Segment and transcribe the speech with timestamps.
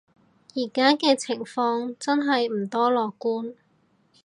[0.55, 3.53] 而家嘅情況真係唔多樂觀